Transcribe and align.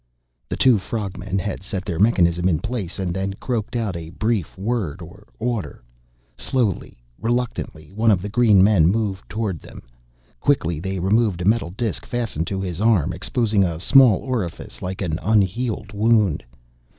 The 0.49 0.57
two 0.57 0.79
frog 0.79 1.15
men 1.15 1.37
had 1.37 1.61
set 1.61 1.85
their 1.85 1.99
mechanism 1.99 2.49
in 2.49 2.57
place 2.57 2.97
and 2.97 3.13
then 3.13 3.33
croaked 3.35 3.75
out 3.75 3.95
a 3.95 4.09
brief 4.09 4.57
word 4.57 4.99
or 4.99 5.27
order. 5.37 5.83
Slowly, 6.39 6.97
reluctantly, 7.19 7.91
one 7.93 8.09
of 8.09 8.23
the 8.23 8.27
green 8.27 8.63
men 8.63 8.87
moved 8.87 9.29
toward 9.29 9.59
them. 9.59 9.83
Quickly 10.39 10.79
they 10.79 10.97
removed 10.97 11.43
a 11.43 11.45
metal 11.45 11.69
disk 11.69 12.07
fastened 12.07 12.47
to 12.47 12.61
his 12.61 12.81
arm, 12.81 13.13
exposing 13.13 13.63
a 13.63 13.79
small 13.79 14.17
orifice 14.21 14.81
like 14.81 15.03
an 15.03 15.19
unhealed 15.21 15.93
wound. 15.93 16.43